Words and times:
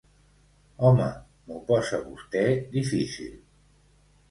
Home, 0.89 1.09
m'ho 1.51 1.59
posa 1.69 2.01
vostè 2.07 2.43
difícil. 2.75 3.39